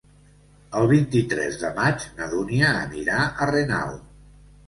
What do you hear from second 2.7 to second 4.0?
anirà a Renau.